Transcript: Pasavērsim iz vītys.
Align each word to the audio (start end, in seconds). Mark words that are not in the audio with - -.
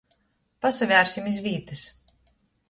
Pasavērsim 0.65 1.29
iz 1.33 1.39
vītys. 1.49 1.85